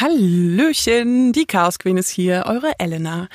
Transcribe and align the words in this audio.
Hallöchen, 0.00 1.32
die 1.32 1.44
Chaos 1.44 1.80
Queen 1.80 1.96
ist 1.96 2.08
hier, 2.08 2.44
eure 2.46 2.78
Elena. 2.78 3.28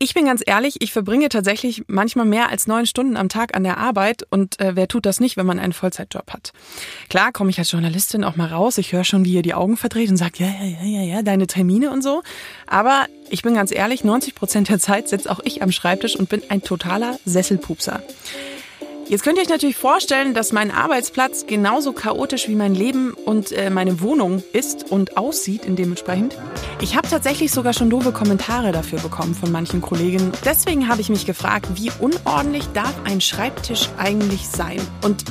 Ich 0.00 0.12
bin 0.12 0.24
ganz 0.24 0.42
ehrlich, 0.44 0.76
ich 0.80 0.92
verbringe 0.92 1.28
tatsächlich 1.28 1.84
manchmal 1.86 2.26
mehr 2.26 2.48
als 2.48 2.66
neun 2.66 2.84
Stunden 2.84 3.16
am 3.16 3.28
Tag 3.28 3.56
an 3.56 3.62
der 3.62 3.78
Arbeit 3.78 4.24
und 4.28 4.60
äh, 4.60 4.74
wer 4.74 4.88
tut 4.88 5.06
das 5.06 5.20
nicht, 5.20 5.36
wenn 5.36 5.46
man 5.46 5.60
einen 5.60 5.72
Vollzeitjob 5.72 6.32
hat? 6.32 6.52
Klar, 7.08 7.30
komme 7.30 7.50
ich 7.50 7.60
als 7.60 7.70
Journalistin 7.70 8.24
auch 8.24 8.34
mal 8.34 8.48
raus, 8.48 8.78
ich 8.78 8.92
höre 8.92 9.04
schon, 9.04 9.24
wie 9.24 9.34
ihr 9.34 9.42
die 9.42 9.54
Augen 9.54 9.76
verdreht 9.76 10.10
und 10.10 10.16
sagt, 10.16 10.40
ja, 10.40 10.48
ja, 10.48 10.64
ja, 10.64 10.84
ja, 10.84 11.02
ja, 11.02 11.22
deine 11.22 11.46
Termine 11.46 11.92
und 11.92 12.02
so. 12.02 12.22
Aber 12.66 13.06
ich 13.30 13.42
bin 13.42 13.54
ganz 13.54 13.70
ehrlich, 13.70 14.02
90 14.02 14.34
Prozent 14.34 14.68
der 14.68 14.80
Zeit 14.80 15.08
sitze 15.08 15.30
auch 15.30 15.40
ich 15.44 15.62
am 15.62 15.70
Schreibtisch 15.70 16.16
und 16.16 16.28
bin 16.28 16.42
ein 16.48 16.62
totaler 16.62 17.18
Sesselpupser. 17.24 18.02
Jetzt 19.08 19.24
könnt 19.24 19.38
ihr 19.38 19.42
euch 19.42 19.48
natürlich 19.48 19.78
vorstellen, 19.78 20.34
dass 20.34 20.52
mein 20.52 20.70
Arbeitsplatz 20.70 21.46
genauso 21.46 21.94
chaotisch 21.94 22.46
wie 22.46 22.54
mein 22.54 22.74
Leben 22.74 23.14
und 23.14 23.52
äh, 23.52 23.70
meine 23.70 24.02
Wohnung 24.02 24.42
ist 24.52 24.92
und 24.92 25.16
aussieht 25.16 25.64
in 25.64 25.76
dementsprechend. 25.76 26.36
Ich 26.82 26.94
habe 26.94 27.08
tatsächlich 27.08 27.50
sogar 27.50 27.72
schon 27.72 27.88
doofe 27.88 28.12
Kommentare 28.12 28.70
dafür 28.70 28.98
bekommen 28.98 29.34
von 29.34 29.50
manchen 29.50 29.80
Kolleginnen. 29.80 30.32
Deswegen 30.44 30.88
habe 30.88 31.00
ich 31.00 31.08
mich 31.08 31.24
gefragt, 31.24 31.68
wie 31.72 31.90
unordentlich 31.98 32.66
darf 32.74 32.94
ein 33.04 33.22
Schreibtisch 33.22 33.88
eigentlich 33.96 34.46
sein? 34.46 34.80
Und 35.02 35.24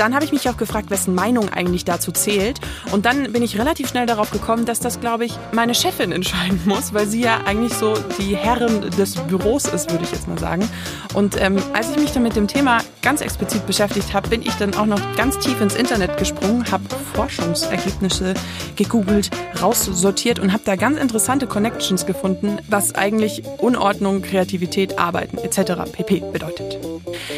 dann 0.00 0.14
habe 0.14 0.24
ich 0.24 0.32
mich 0.32 0.48
auch 0.48 0.56
gefragt, 0.56 0.88
wessen 0.88 1.14
Meinung 1.14 1.50
eigentlich 1.50 1.84
dazu 1.84 2.10
zählt. 2.10 2.58
Und 2.90 3.04
dann 3.04 3.32
bin 3.32 3.42
ich 3.42 3.58
relativ 3.58 3.88
schnell 3.88 4.06
darauf 4.06 4.30
gekommen, 4.30 4.64
dass 4.64 4.80
das, 4.80 4.98
glaube 4.98 5.26
ich, 5.26 5.34
meine 5.52 5.74
Chefin 5.74 6.10
entscheiden 6.20 6.60
muss, 6.64 6.94
weil 6.94 7.06
sie 7.06 7.20
ja 7.20 7.40
eigentlich 7.44 7.74
so 7.74 7.94
die 8.18 8.34
Herrin 8.34 8.90
des 8.96 9.16
Büros 9.16 9.66
ist, 9.66 9.90
würde 9.90 10.04
ich 10.04 10.12
jetzt 10.12 10.26
mal 10.26 10.38
sagen. 10.38 10.66
Und 11.12 11.38
ähm, 11.40 11.58
als 11.74 11.90
ich 11.90 11.98
mich 11.98 12.12
dann 12.12 12.22
mit 12.22 12.34
dem 12.34 12.48
Thema 12.48 12.78
ganz 13.02 13.20
explizit 13.20 13.66
beschäftigt 13.66 14.14
habe, 14.14 14.28
bin 14.28 14.40
ich 14.40 14.54
dann 14.54 14.74
auch 14.74 14.86
noch 14.86 15.00
ganz 15.16 15.38
tief 15.38 15.60
ins 15.60 15.74
Internet 15.74 16.16
gesprungen, 16.16 16.64
habe 16.70 16.84
Forschungsergebnisse 17.14 18.32
gegoogelt, 18.76 19.30
raussortiert 19.60 20.38
und 20.38 20.52
habe 20.52 20.62
da 20.64 20.76
ganz 20.76 20.98
interessante 20.98 21.46
Connections 21.46 22.06
gefunden, 22.06 22.58
was 22.68 22.94
eigentlich 22.94 23.42
Unordnung, 23.58 24.22
Kreativität, 24.22 24.98
Arbeiten 24.98 25.36
etc. 25.36 25.90
pp 25.92 26.22
bedeutet. 26.32 26.89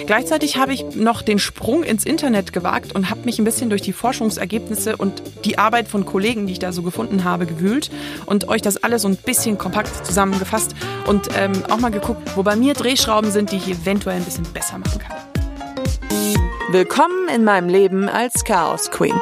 Gleichzeitig 0.06 0.56
habe 0.56 0.72
ich 0.72 0.84
noch 0.94 1.22
den 1.22 1.38
Sprung 1.38 1.82
ins 1.82 2.04
Internet 2.04 2.52
gewagt 2.52 2.94
und 2.94 3.10
habe 3.10 3.20
mich 3.24 3.38
ein 3.38 3.44
bisschen 3.44 3.70
durch 3.70 3.82
die 3.82 3.92
Forschungsergebnisse 3.92 4.96
und 4.96 5.22
die 5.44 5.58
Arbeit 5.58 5.88
von 5.88 6.04
Kollegen, 6.04 6.46
die 6.46 6.54
ich 6.54 6.58
da 6.58 6.72
so 6.72 6.82
gefunden 6.82 7.24
habe, 7.24 7.46
gewühlt 7.46 7.90
und 8.26 8.48
euch 8.48 8.62
das 8.62 8.82
alles 8.82 9.02
so 9.02 9.08
ein 9.08 9.16
bisschen 9.16 9.58
kompakt 9.58 10.06
zusammengefasst 10.06 10.74
und 11.06 11.28
ähm, 11.36 11.52
auch 11.70 11.78
mal 11.78 11.90
geguckt, 11.90 12.36
wo 12.36 12.42
bei 12.42 12.56
mir 12.56 12.74
Drehschrauben 12.74 13.30
sind, 13.30 13.52
die 13.52 13.56
ich 13.56 13.68
eventuell 13.68 14.16
ein 14.16 14.24
bisschen 14.24 14.44
besser 14.52 14.78
machen 14.78 14.98
kann. 14.98 15.16
Willkommen 16.70 17.28
in 17.34 17.44
meinem 17.44 17.68
Leben 17.68 18.08
als 18.08 18.44
Chaos 18.44 18.90
Queen. 18.90 19.20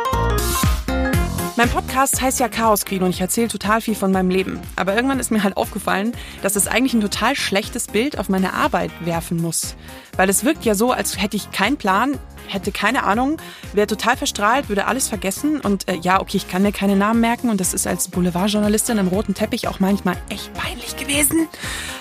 Mein 1.56 1.68
Podcast 1.68 2.22
heißt 2.22 2.40
ja 2.40 2.48
Chaos 2.48 2.84
Queen 2.84 3.02
und 3.02 3.10
ich 3.10 3.20
erzähle 3.20 3.48
total 3.48 3.80
viel 3.80 3.94
von 3.94 4.12
meinem 4.12 4.30
Leben. 4.30 4.60
Aber 4.76 4.94
irgendwann 4.94 5.18
ist 5.18 5.30
mir 5.30 5.42
halt 5.42 5.56
aufgefallen, 5.56 6.12
dass 6.42 6.56
es 6.56 6.68
eigentlich 6.68 6.94
ein 6.94 7.00
total 7.00 7.34
schlechtes 7.34 7.88
Bild 7.88 8.18
auf 8.18 8.28
meine 8.28 8.54
Arbeit 8.54 8.90
werfen 9.04 9.36
muss. 9.42 9.74
Weil 10.16 10.30
es 10.30 10.44
wirkt 10.44 10.64
ja 10.64 10.74
so, 10.74 10.92
als 10.92 11.20
hätte 11.20 11.36
ich 11.36 11.50
keinen 11.50 11.76
Plan, 11.76 12.18
hätte 12.46 12.72
keine 12.72 13.02
Ahnung, 13.02 13.36
wäre 13.72 13.88
total 13.88 14.16
verstrahlt, 14.16 14.68
würde 14.68 14.86
alles 14.86 15.08
vergessen. 15.08 15.60
Und 15.60 15.88
äh, 15.88 15.96
ja, 15.96 16.20
okay, 16.20 16.36
ich 16.36 16.48
kann 16.48 16.62
mir 16.62 16.72
keine 16.72 16.96
Namen 16.96 17.20
merken 17.20 17.50
und 17.50 17.60
das 17.60 17.74
ist 17.74 17.86
als 17.86 18.08
Boulevardjournalistin 18.08 18.98
im 18.98 19.08
roten 19.08 19.34
Teppich 19.34 19.68
auch 19.68 19.80
manchmal 19.80 20.16
echt 20.28 20.54
peinlich 20.54 20.96
gewesen. 20.96 21.48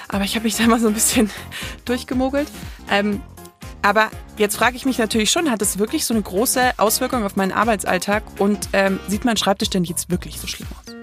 Aber 0.08 0.24
ich 0.24 0.36
habe 0.36 0.44
mich 0.44 0.56
da 0.56 0.68
mal 0.68 0.80
so 0.80 0.88
ein 0.88 0.94
bisschen 0.94 1.30
durchgemogelt. 1.86 2.50
Ähm, 2.90 3.22
aber 3.82 4.10
jetzt 4.38 4.58
frage 4.58 4.76
ich 4.76 4.86
mich 4.86 4.98
natürlich 4.98 5.32
schon, 5.32 5.50
hat 5.50 5.62
es 5.62 5.80
wirklich 5.80 6.06
so 6.06 6.14
eine 6.14 6.24
große 6.24 6.74
Auswirkung 6.78 7.24
auf 7.24 7.36
meinen 7.36 7.52
Arbeitsalltag 7.52 8.24
und 8.40 8.70
ähm, 8.74 9.00
sieht 9.08 9.26
mein 9.26 9.38
Schreibtisch 9.38 9.70
denn 9.70 9.84
jetzt 9.84 10.10
wirklich 10.10 10.40
so 10.40 10.48
schlimm 10.48 10.68
aus? 10.80 10.99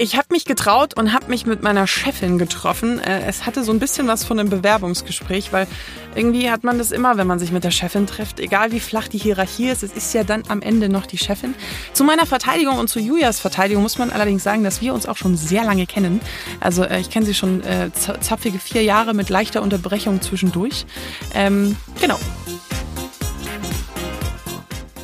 Ich 0.00 0.16
habe 0.16 0.28
mich 0.30 0.44
getraut 0.44 0.96
und 0.96 1.12
habe 1.12 1.26
mich 1.26 1.44
mit 1.44 1.64
meiner 1.64 1.88
Chefin 1.88 2.38
getroffen. 2.38 3.00
Äh, 3.00 3.22
es 3.26 3.46
hatte 3.46 3.64
so 3.64 3.72
ein 3.72 3.80
bisschen 3.80 4.06
was 4.06 4.22
von 4.22 4.38
einem 4.38 4.48
Bewerbungsgespräch, 4.48 5.52
weil 5.52 5.66
irgendwie 6.14 6.52
hat 6.52 6.62
man 6.62 6.78
das 6.78 6.92
immer, 6.92 7.16
wenn 7.16 7.26
man 7.26 7.40
sich 7.40 7.50
mit 7.50 7.64
der 7.64 7.72
Chefin 7.72 8.06
trifft, 8.06 8.38
egal 8.38 8.70
wie 8.70 8.78
flach 8.78 9.08
die 9.08 9.18
Hierarchie 9.18 9.68
ist, 9.68 9.82
es 9.82 9.92
ist 9.92 10.14
ja 10.14 10.22
dann 10.22 10.44
am 10.46 10.62
Ende 10.62 10.88
noch 10.88 11.04
die 11.04 11.18
Chefin. 11.18 11.54
Zu 11.94 12.04
meiner 12.04 12.26
Verteidigung 12.26 12.78
und 12.78 12.88
zu 12.88 13.00
Julias 13.00 13.40
Verteidigung 13.40 13.82
muss 13.82 13.98
man 13.98 14.10
allerdings 14.10 14.44
sagen, 14.44 14.62
dass 14.62 14.80
wir 14.80 14.94
uns 14.94 15.06
auch 15.06 15.16
schon 15.16 15.36
sehr 15.36 15.64
lange 15.64 15.84
kennen. 15.86 16.20
Also 16.60 16.84
äh, 16.84 17.00
ich 17.00 17.10
kenne 17.10 17.26
sie 17.26 17.34
schon 17.34 17.64
äh, 17.64 17.90
zapfige 17.92 18.60
vier 18.60 18.84
Jahre 18.84 19.14
mit 19.14 19.30
leichter 19.30 19.62
Unterbrechung 19.62 20.22
zwischendurch. 20.22 20.86
Ähm, 21.34 21.76
genau. 22.00 22.20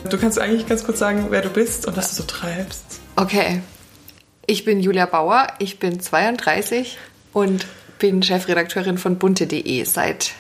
Du 0.09 0.19
kannst 0.19 0.39
eigentlich 0.39 0.69
ganz 0.69 0.85
kurz 0.85 1.01
sagen, 1.01 1.27
wer 1.31 1.43
du 1.43 1.49
bist 1.49 1.87
und 1.87 1.97
was 1.97 2.11
du 2.11 2.23
so 2.23 2.23
treibst. 2.23 3.01
Okay, 3.17 3.61
ich 4.47 4.65
bin 4.65 4.81
Julia 4.81 5.07
Bauer, 5.07 5.49
ich 5.59 5.79
bin 5.79 6.01
32 6.01 6.99
und 7.33 7.67
bin 7.99 8.23
Chefredakteurin 8.23 8.99
von 8.99 9.19
bunte.de 9.19 9.85
seit 9.85 10.33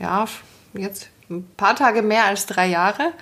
ja, 0.00 0.26
jetzt 0.74 1.08
ein 1.30 1.48
paar 1.56 1.76
Tage 1.76 2.02
mehr 2.02 2.24
als 2.24 2.46
drei 2.46 2.66
Jahre 2.66 3.12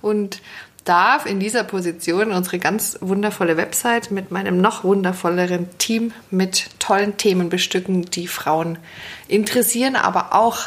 und 0.00 0.40
darf 0.84 1.26
in 1.26 1.38
dieser 1.38 1.64
Position 1.64 2.32
unsere 2.32 2.58
ganz 2.58 2.96
wundervolle 3.00 3.56
Website 3.56 4.10
mit 4.10 4.30
meinem 4.30 4.60
noch 4.60 4.84
wundervolleren 4.84 5.76
Team 5.78 6.12
mit 6.30 6.70
tollen 6.78 7.16
Themen 7.18 7.50
bestücken, 7.50 8.06
die 8.06 8.26
Frauen 8.26 8.78
interessieren, 9.26 9.96
aber 9.96 10.34
auch 10.34 10.60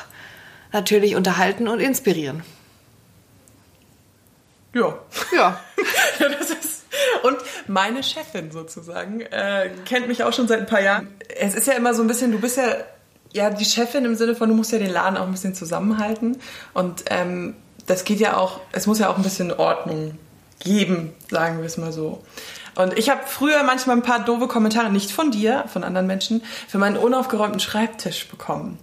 natürlich 0.72 1.16
unterhalten 1.16 1.68
und 1.68 1.80
inspirieren. 1.80 2.44
Ja. 4.74 5.00
Ja. 5.36 5.60
ja 6.20 6.30
das 6.30 6.52
ist 6.52 6.81
und 7.24 7.38
meine 7.68 8.04
Chefin 8.04 8.52
sozusagen 8.52 9.22
äh, 9.22 9.70
kennt 9.86 10.08
mich 10.08 10.24
auch 10.24 10.34
schon 10.34 10.48
seit 10.48 10.60
ein 10.60 10.66
paar 10.66 10.82
Jahren. 10.82 11.08
Es 11.40 11.56
ist 11.56 11.68
ja 11.68 11.74
immer 11.74 11.94
so 11.94 12.02
ein 12.02 12.08
bisschen, 12.08 12.32
du 12.32 12.40
bist 12.40 12.58
ja 12.58 12.76
ja 13.34 13.50
die 13.50 13.66
Chefin 13.66 14.06
im 14.06 14.16
Sinne 14.16 14.36
von, 14.36 14.50
du 14.50 14.56
musst 14.56 14.72
ja 14.72 14.80
den 14.80 14.92
Laden 14.92 15.18
auch 15.18 15.26
ein 15.26 15.32
bisschen 15.32 15.56
zusammenhalten. 15.56 16.38
Und 16.74 17.06
ähm, 17.10 17.56
das 17.88 18.04
geht 18.04 18.20
ja 18.20 18.38
auch, 18.38 18.60
es 18.72 18.88
muss 18.88 19.00
ja 19.00 19.10
auch 19.10 19.18
ein 19.18 19.24
bisschen 19.24 19.52
Ordnung 19.52 20.18
geben, 20.60 21.14
sagen 21.30 21.58
wir 21.58 21.66
es 21.66 21.78
mal 21.78 21.92
so. 21.92 22.24
Und 22.76 22.98
ich 22.98 23.10
habe 23.10 23.22
früher 23.26 23.64
manchmal 23.64 23.98
ein 23.98 24.04
paar 24.04 24.24
doofe 24.24 24.48
Kommentare, 24.48 24.92
nicht 24.92 25.12
von 25.12 25.32
dir, 25.32 25.66
von 25.68 25.84
anderen 25.84 26.08
Menschen, 26.08 26.42
für 26.68 26.78
meinen 26.78 26.98
unaufgeräumten 26.98 27.60
Schreibtisch 27.60 28.28
bekommen. 28.30 28.78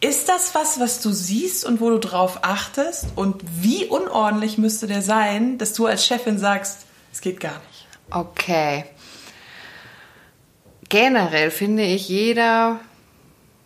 Ist 0.00 0.28
das 0.28 0.54
was, 0.54 0.80
was 0.80 1.00
du 1.02 1.12
siehst 1.12 1.64
und 1.64 1.80
wo 1.80 1.90
du 1.90 1.98
drauf 1.98 2.40
achtest? 2.42 3.06
Und 3.16 3.42
wie 3.60 3.84
unordentlich 3.84 4.58
müsste 4.58 4.86
der 4.86 5.02
sein, 5.02 5.58
dass 5.58 5.72
du 5.72 5.86
als 5.86 6.06
Chefin 6.06 6.38
sagst, 6.38 6.86
es 7.12 7.20
geht 7.20 7.40
gar 7.40 7.60
nicht. 7.68 7.77
Okay. 8.10 8.84
Generell 10.88 11.50
finde 11.50 11.82
ich, 11.82 12.08
jeder 12.08 12.80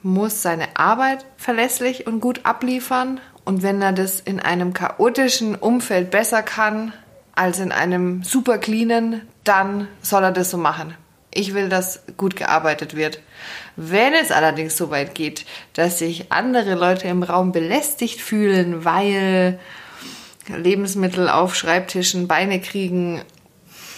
muss 0.02 0.42
seine 0.42 0.76
Arbeit 0.76 1.24
verlässlich 1.36 2.06
und 2.06 2.20
gut 2.20 2.40
abliefern. 2.44 3.20
Und 3.44 3.62
wenn 3.62 3.80
er 3.80 3.92
das 3.92 4.20
in 4.20 4.40
einem 4.40 4.72
chaotischen 4.72 5.54
Umfeld 5.54 6.10
besser 6.10 6.42
kann 6.42 6.92
als 7.34 7.60
in 7.60 7.72
einem 7.72 8.22
super 8.24 8.58
cleanen, 8.58 9.22
dann 9.44 9.88
soll 10.00 10.24
er 10.24 10.32
das 10.32 10.50
so 10.50 10.58
machen. 10.58 10.94
Ich 11.34 11.54
will, 11.54 11.68
dass 11.68 12.02
gut 12.16 12.36
gearbeitet 12.36 12.94
wird. 12.94 13.20
Wenn 13.76 14.12
es 14.12 14.30
allerdings 14.30 14.76
so 14.76 14.90
weit 14.90 15.14
geht, 15.14 15.46
dass 15.72 15.98
sich 15.98 16.30
andere 16.30 16.74
Leute 16.74 17.08
im 17.08 17.22
Raum 17.22 17.52
belästigt 17.52 18.20
fühlen, 18.20 18.84
weil 18.84 19.58
Lebensmittel 20.48 21.28
auf 21.28 21.54
Schreibtischen 21.54 22.28
Beine 22.28 22.60
kriegen 22.60 23.22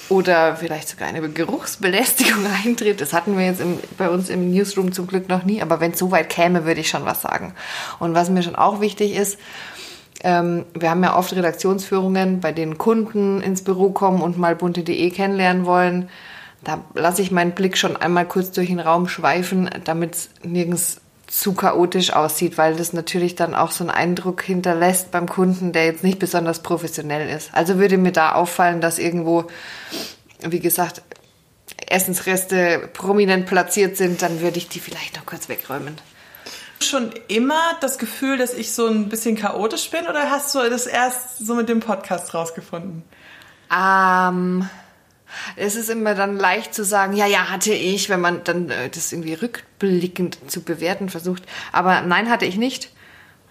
oder 0.09 0.57
vielleicht 0.57 0.89
sogar 0.89 1.09
eine 1.09 1.29
Geruchsbelästigung 1.29 2.47
eintritt. 2.65 3.01
Das 3.01 3.13
hatten 3.13 3.37
wir 3.39 3.47
jetzt 3.47 3.61
im, 3.61 3.79
bei 3.97 4.09
uns 4.09 4.29
im 4.29 4.51
Newsroom 4.51 4.93
zum 4.93 5.07
Glück 5.07 5.29
noch 5.29 5.45
nie, 5.45 5.63
aber 5.63 5.81
wenn 5.81 5.93
es 5.93 5.99
so 5.99 6.11
weit 6.11 6.29
käme, 6.29 6.65
würde 6.65 6.81
ich 6.81 6.89
schon 6.89 7.05
was 7.05 7.23
sagen. 7.23 7.55
Und 7.99 8.15
was 8.15 8.31
mir 8.31 8.43
schon 8.43 8.57
auch 8.57 8.81
wichtig 8.81 9.15
ist, 9.15 9.39
ähm, 10.23 10.65
wir 10.75 10.91
haben 10.91 11.03
ja 11.03 11.17
oft 11.17 11.35
Redaktionsführungen, 11.35 12.41
bei 12.41 12.53
denen 12.53 12.79
Kunden 12.79 13.41
ins 13.41 13.63
Büro 13.63 13.91
kommen 13.91 14.23
und 14.23 14.39
mal 14.39 14.57
bunte.de 14.57 15.11
kennenlernen 15.11 15.67
wollen. 15.67 16.09
Da 16.63 16.83
lasse 16.95 17.21
ich 17.21 17.31
meinen 17.31 17.53
Blick 17.53 17.77
schon 17.77 17.97
einmal 17.97 18.27
kurz 18.27 18.51
durch 18.51 18.69
den 18.69 18.81
Raum 18.81 19.07
schweifen, 19.07 19.69
damit 19.85 20.15
es 20.15 20.31
nirgends 20.43 21.01
zu 21.27 21.55
chaotisch 21.55 22.13
aussieht, 22.13 22.59
weil 22.59 22.77
das 22.77 22.93
natürlich 22.93 23.35
dann 23.35 23.55
auch 23.55 23.71
so 23.71 23.85
einen 23.85 23.91
Eindruck 23.91 24.43
hinterlässt 24.43 25.11
beim 25.11 25.29
Kunden, 25.29 25.73
der 25.73 25.87
jetzt 25.87 26.05
nicht 26.05 26.19
besonders 26.19 26.63
professionell 26.63 27.29
ist. 27.29 27.51
Also 27.53 27.79
würde 27.79 27.99
mir 27.99 28.13
da 28.13 28.33
auffallen, 28.33 28.81
dass 28.81 28.99
irgendwo, 28.99 29.45
wie 30.41 30.61
gesagt, 30.61 31.03
Essensreste 31.89 32.89
prominent 32.93 33.47
platziert 33.47 33.97
sind, 33.97 34.23
dann 34.23 34.41
würde 34.41 34.59
ich 34.59 34.69
die 34.69 34.81
vielleicht 34.81 35.17
noch 35.17 35.27
kurz 35.27 35.49
wegräumen. 35.49 35.97
Schon 36.81 37.13
immer 37.29 37.61
das 37.81 37.99
Gefühl, 37.99 38.37
dass 38.37 38.53
ich 38.53 38.73
so 38.73 38.87
ein 38.87 39.09
bisschen 39.09 39.37
chaotisch 39.37 39.91
bin 39.91 40.07
oder 40.07 40.31
hast 40.31 40.55
du 40.55 40.59
das 40.69 40.87
erst 40.87 41.39
so 41.39 41.55
mit 41.55 41.69
dem 41.69 41.81
Podcast 41.81 42.35
rausgefunden? 42.35 43.03
Ähm, 43.75 44.69
es 45.57 45.77
ist 45.77 45.91
immer 45.91 46.15
dann 46.15 46.37
leicht 46.37 46.75
zu 46.75 46.85
sagen, 46.85 47.15
ja, 47.15 47.27
ja, 47.27 47.51
hatte 47.51 47.73
ich, 47.73 48.09
wenn 48.09 48.21
man 48.21 48.45
dann 48.45 48.71
äh, 48.71 48.89
das 48.89 49.13
irgendwie 49.13 49.35
rückblickend 49.35 50.39
zu 50.51 50.63
bewerten 50.63 51.09
versucht. 51.09 51.43
Aber 51.73 52.03
nein, 52.03 52.31
hatte 52.31 52.47
ich 52.47 52.57
nicht. 52.57 52.91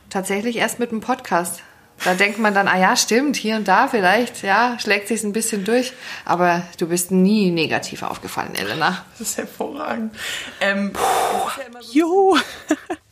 Tatsächlich 0.10 0.58
erst 0.58 0.80
mit 0.80 0.92
dem 0.92 1.02
Podcast. 1.02 1.64
Da 2.04 2.16
denkt 2.16 2.38
man 2.38 2.54
dann, 2.54 2.68
ah 2.68 2.78
ja, 2.78 2.96
stimmt, 2.96 3.38
hier 3.38 3.56
und 3.56 3.68
da 3.68 3.88
vielleicht, 3.88 4.44
ja, 4.44 4.78
schlägt 4.80 5.08
sich 5.08 5.24
ein 5.24 5.32
bisschen 5.32 5.64
durch. 5.64 5.94
Aber 6.26 6.64
du 6.78 6.88
bist 6.88 7.12
nie 7.12 7.50
negativ 7.52 8.04
aufgefallen, 8.04 8.56
Elena. 8.56 9.06
Das 9.12 9.30
ist 9.30 9.38
hervorragend. 9.38 10.14
Ähm, 10.60 10.92
Puh, 10.92 11.02
ja 11.02 11.82
so 11.82 11.94
jo. 11.94 12.38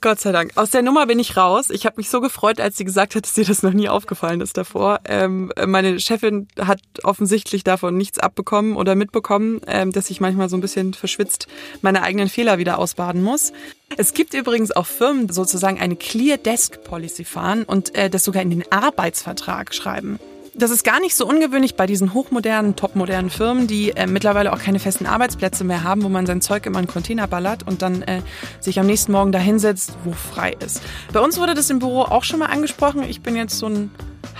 Gott 0.00 0.20
sei 0.20 0.32
Dank. 0.32 0.52
Aus 0.56 0.70
der 0.70 0.82
Nummer 0.82 1.06
bin 1.06 1.18
ich 1.18 1.36
raus. 1.36 1.70
Ich 1.70 1.86
habe 1.86 1.96
mich 1.96 2.10
so 2.10 2.20
gefreut, 2.20 2.60
als 2.60 2.76
sie 2.76 2.84
gesagt 2.84 3.14
hat, 3.14 3.24
dass 3.24 3.32
dir 3.32 3.44
das 3.44 3.62
noch 3.62 3.72
nie 3.72 3.88
aufgefallen 3.88 4.40
ist 4.40 4.56
davor. 4.56 5.00
Ähm, 5.06 5.50
meine 5.66 5.98
Chefin 6.00 6.48
hat 6.60 6.80
offensichtlich 7.02 7.64
davon 7.64 7.96
nichts 7.96 8.18
abbekommen 8.18 8.76
oder 8.76 8.94
mitbekommen, 8.94 9.60
ähm, 9.66 9.92
dass 9.92 10.10
ich 10.10 10.20
manchmal 10.20 10.48
so 10.48 10.56
ein 10.56 10.60
bisschen 10.60 10.94
verschwitzt 10.94 11.46
meine 11.82 12.02
eigenen 12.02 12.28
Fehler 12.28 12.58
wieder 12.58 12.78
ausbaden 12.78 13.22
muss. 13.22 13.52
Es 13.96 14.14
gibt 14.14 14.34
übrigens 14.34 14.70
auch 14.70 14.86
Firmen, 14.86 15.28
die 15.28 15.34
sozusagen 15.34 15.80
eine 15.80 15.96
Clear 15.96 16.36
Desk 16.36 16.82
Policy 16.84 17.24
fahren 17.24 17.64
und 17.64 17.94
äh, 17.94 18.10
das 18.10 18.24
sogar 18.24 18.42
in 18.42 18.50
den 18.50 18.70
Arbeitsvertrag 18.70 19.74
schreiben. 19.74 20.18
Das 20.58 20.70
ist 20.70 20.84
gar 20.84 21.00
nicht 21.00 21.14
so 21.14 21.26
ungewöhnlich 21.26 21.74
bei 21.74 21.86
diesen 21.86 22.14
hochmodernen, 22.14 22.76
topmodernen 22.76 23.30
Firmen, 23.30 23.66
die 23.66 23.90
äh, 23.90 24.06
mittlerweile 24.06 24.54
auch 24.54 24.58
keine 24.58 24.78
festen 24.78 25.04
Arbeitsplätze 25.04 25.64
mehr 25.64 25.84
haben, 25.84 26.02
wo 26.02 26.08
man 26.08 26.24
sein 26.24 26.40
Zeug 26.40 26.64
immer 26.64 26.78
in 26.78 26.84
einen 26.84 26.86
Container 26.86 27.26
ballert 27.26 27.66
und 27.66 27.82
dann 27.82 28.00
äh, 28.00 28.22
sich 28.58 28.80
am 28.80 28.86
nächsten 28.86 29.12
Morgen 29.12 29.32
dahinsetzt, 29.32 29.92
wo 30.04 30.12
frei 30.12 30.56
ist. 30.64 30.80
Bei 31.12 31.20
uns 31.20 31.38
wurde 31.38 31.52
das 31.52 31.68
im 31.68 31.78
Büro 31.78 32.02
auch 32.02 32.24
schon 32.24 32.38
mal 32.38 32.46
angesprochen. 32.46 33.02
Ich 33.02 33.20
bin 33.20 33.36
jetzt 33.36 33.58
so 33.58 33.68
ein 33.68 33.90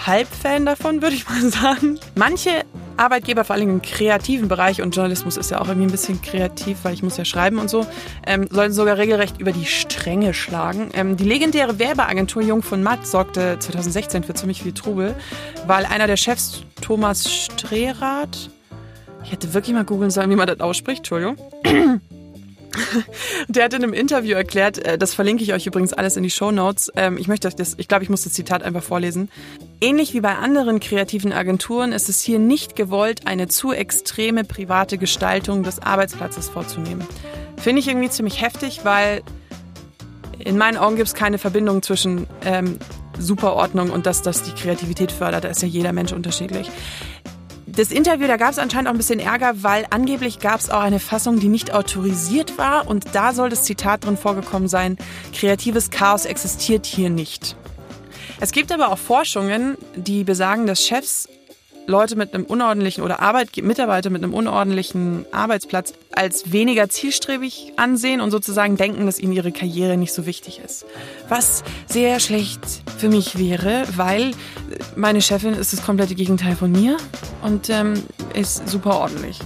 Halbfan 0.07 0.65
davon, 0.65 1.03
würde 1.03 1.17
ich 1.17 1.29
mal 1.29 1.43
sagen. 1.51 1.99
Manche 2.15 2.65
Arbeitgeber, 2.97 3.45
vor 3.45 3.55
allem 3.57 3.69
im 3.69 3.83
kreativen 3.83 4.49
Bereich, 4.49 4.83
und 4.83 4.95
Journalismus 4.95 5.37
ist 5.37 5.51
ja 5.51 5.61
auch 5.61 5.69
irgendwie 5.69 5.87
ein 5.87 5.91
bisschen 5.91 6.21
kreativ, 6.23 6.79
weil 6.83 6.95
ich 6.95 7.03
muss 7.03 7.17
ja 7.17 7.25
schreiben 7.25 7.59
und 7.59 7.69
so, 7.69 7.87
ähm, 8.27 8.47
sollten 8.51 8.73
sogar 8.73 8.99
regelrecht 8.99 9.41
über 9.41 9.53
die 9.53 9.67
Stränge 9.67 10.35
schlagen. 10.35 10.91
Ähm, 10.95 11.17
die 11.17 11.25
legendäre 11.25 11.79
Werbeagentur 11.79 12.43
Jung 12.43 12.63
von 12.63 12.83
Matt 12.83 13.07
sorgte 13.07 13.59
2016 13.59 14.25
für 14.25 14.35
ziemlich 14.35 14.63
viel 14.63 14.73
Trubel, 14.73 15.15
weil 15.67 15.85
einer 15.85 16.07
der 16.07 16.17
Chefs, 16.17 16.65
Thomas 16.81 17.31
Strehrath, 17.31 18.51
ich 19.25 19.33
hätte 19.33 19.55
wirklich 19.55 19.75
mal 19.75 19.85
googeln 19.85 20.11
sollen, 20.11 20.31
wie 20.31 20.37
man 20.37 20.47
das 20.47 20.61
ausspricht, 20.61 20.99
Entschuldigung. 20.99 21.37
Der 23.49 23.65
hat 23.65 23.75
in 23.75 23.83
einem 23.83 23.93
Interview 23.93 24.35
erklärt, 24.35 24.79
äh, 24.79 24.99
das 24.99 25.15
verlinke 25.15 25.43
ich 25.43 25.53
euch 25.53 25.67
übrigens 25.67 25.93
alles 25.93 26.17
in 26.17 26.23
die 26.23 26.31
Show 26.31 26.51
Notes. 26.51 26.91
Ähm, 26.97 27.19
ich 27.19 27.29
möchte 27.29 27.49
das, 27.49 27.75
ich 27.79 27.89
glaube, 27.89 28.05
ich 28.05 28.11
muss 28.11 28.25
das 28.25 28.33
Zitat 28.33 28.63
einfach 28.63 28.83
vorlesen. 28.83 29.31
Ähnlich 29.81 30.15
wie 30.15 30.21
bei 30.21 30.35
anderen 30.37 30.81
kreativen 30.81 31.33
Agenturen 31.33 31.93
ist 31.93 32.09
es 32.09 32.21
hier 32.21 32.39
nicht 32.39 32.77
gewollt, 32.77 33.27
eine 33.27 33.49
zu 33.49 33.73
extreme 33.73 34.45
private 34.45 34.99
Gestaltung 34.99 35.63
des 35.63 35.81
Arbeitsplatzes 35.81 36.49
vorzunehmen. 36.49 37.07
Finde 37.57 37.81
ich 37.81 37.89
irgendwie 37.89 38.11
ziemlich 38.11 38.43
heftig, 38.43 38.81
weil 38.85 39.23
in 40.39 40.59
meinen 40.59 40.77
Augen 40.77 40.97
gibt 40.97 41.09
es 41.09 41.15
keine 41.15 41.39
Verbindung 41.39 41.83
zwischen 41.83 42.27
ähm, 42.45 42.79
Superordnung 43.19 43.91
und 43.91 44.07
dass 44.07 44.23
das 44.23 44.43
die 44.43 44.53
Kreativität 44.53 45.11
fördert. 45.11 45.45
Da 45.45 45.49
ist 45.49 45.63
ja 45.63 45.69
jeder 45.69 45.93
Mensch 45.93 46.13
unterschiedlich. 46.13 46.71
Das 47.77 47.91
Interview, 47.91 48.27
da 48.27 48.39
gab 48.39 48.53
es 48.53 48.59
anscheinend 48.59 48.89
auch 48.89 48.93
ein 48.93 48.97
bisschen 48.97 49.21
Ärger, 49.21 49.63
weil 49.63 49.85
angeblich 49.91 50.39
gab 50.39 50.61
es 50.61 50.71
auch 50.71 50.81
eine 50.81 50.99
Fassung, 50.99 51.41
die 51.41 51.49
nicht 51.49 51.75
autorisiert 51.75 52.57
war 52.57 52.89
und 52.89 53.15
da 53.15 53.35
soll 53.35 53.51
das 53.51 53.65
Zitat 53.65 54.07
drin 54.07 54.17
vorgekommen 54.17 54.67
sein, 54.67 54.97
kreatives 55.35 55.91
Chaos 55.91 56.25
existiert 56.25 56.87
hier 56.87 57.11
nicht. 57.11 57.55
Es 58.41 58.53
gibt 58.53 58.73
aber 58.73 58.89
auch 58.89 58.97
Forschungen, 58.97 59.77
die 59.95 60.25
besagen, 60.25 60.67
dass 60.67 60.87
Chefs 60.87 61.29
Leute 61.87 62.17
mit 62.17 62.35
einem 62.35 62.45
unordentlichen 62.45 63.05
oder 63.05 63.21
Arbeit 63.21 63.57
Mitarbeiter 63.57 64.11
mit 64.11 64.23
einem 64.23 64.35
unordentlichen 64.35 65.25
Arbeitsplatz 65.33 65.95
als 66.13 66.53
weniger 66.53 66.89
zielstrebig 66.89 67.73
ansehen 67.77 68.21
und 68.21 68.31
sozusagen 68.31 68.77
denken, 68.77 69.07
dass 69.07 69.21
ihnen 69.21 69.33
ihre 69.33 69.53
Karriere 69.53 69.97
nicht 69.97 70.13
so 70.13 70.27
wichtig 70.27 70.61
ist. 70.65 70.85
Was 71.29 71.63
sehr 71.87 72.19
schlecht 72.19 72.61
für 72.99 73.09
mich 73.09 73.39
wäre, 73.39 73.85
weil 73.97 74.33
meine 74.97 75.23
Chefin 75.23 75.55
ist 75.55 75.73
das 75.73 75.85
komplette 75.85 76.15
Gegenteil 76.15 76.57
von 76.57 76.73
mir 76.73 76.97
und 77.43 77.71
ähm, 77.71 77.95
ist 78.35 78.69
super 78.69 78.99
ordentlich. 78.99 79.39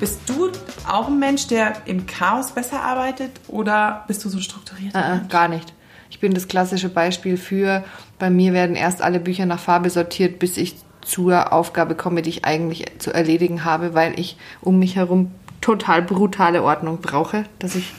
Bist 0.00 0.20
du 0.26 0.50
auch 0.88 1.06
ein 1.06 1.18
Mensch, 1.18 1.46
der 1.46 1.74
im 1.86 2.06
Chaos 2.06 2.50
besser 2.50 2.82
arbeitet 2.82 3.30
oder 3.48 4.04
bist 4.08 4.24
du 4.24 4.28
so 4.28 4.40
strukturiert? 4.40 4.94
Äh, 4.94 5.20
gar 5.28 5.48
nicht. 5.48 5.72
Ich 6.10 6.20
bin 6.20 6.34
das 6.34 6.48
klassische 6.48 6.88
Beispiel 6.88 7.36
für, 7.36 7.84
bei 8.18 8.30
mir 8.30 8.52
werden 8.52 8.76
erst 8.76 9.02
alle 9.02 9.20
Bücher 9.20 9.46
nach 9.46 9.58
Farbe 9.58 9.90
sortiert, 9.90 10.38
bis 10.38 10.56
ich 10.56 10.74
zur 11.04 11.52
Aufgabe 11.52 11.94
komme, 11.94 12.22
die 12.22 12.30
ich 12.30 12.44
eigentlich 12.44 12.86
zu 12.98 13.12
erledigen 13.12 13.64
habe, 13.64 13.94
weil 13.94 14.18
ich 14.18 14.36
um 14.60 14.78
mich 14.78 14.96
herum 14.96 15.30
total 15.60 16.02
brutale 16.02 16.62
Ordnung 16.62 17.00
brauche, 17.00 17.44
dass 17.58 17.74
ich 17.74 17.92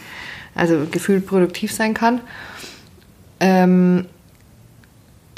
also 0.54 0.86
gefühlt 0.90 1.26
produktiv 1.26 1.72
sein 1.72 1.94
kann. 1.94 2.22
Ähm, 3.40 4.06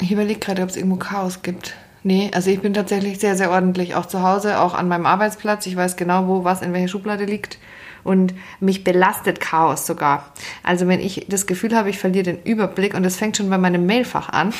ich 0.00 0.12
überlege 0.12 0.38
gerade, 0.38 0.62
ob 0.62 0.68
es 0.68 0.76
irgendwo 0.76 0.96
Chaos 0.96 1.42
gibt. 1.42 1.74
Nee, 2.04 2.30
also 2.32 2.50
ich 2.50 2.60
bin 2.60 2.74
tatsächlich 2.74 3.18
sehr, 3.18 3.36
sehr 3.36 3.50
ordentlich, 3.50 3.94
auch 3.94 4.06
zu 4.06 4.22
Hause, 4.22 4.60
auch 4.60 4.74
an 4.74 4.88
meinem 4.88 5.06
Arbeitsplatz. 5.06 5.66
Ich 5.66 5.76
weiß 5.76 5.96
genau, 5.96 6.28
wo 6.28 6.44
was 6.44 6.62
in 6.62 6.72
welcher 6.72 6.88
Schublade 6.88 7.24
liegt. 7.24 7.58
Und 8.04 8.32
mich 8.60 8.84
belastet 8.84 9.40
Chaos 9.40 9.86
sogar. 9.86 10.32
Also 10.62 10.86
wenn 10.86 11.00
ich 11.00 11.26
das 11.28 11.46
Gefühl 11.46 11.76
habe, 11.76 11.90
ich 11.90 11.98
verliere 11.98 12.24
den 12.24 12.42
Überblick 12.42 12.94
und 12.94 13.02
das 13.02 13.16
fängt 13.16 13.36
schon 13.36 13.50
bei 13.50 13.58
meinem 13.58 13.86
Mailfach 13.86 14.28
an, 14.28 14.54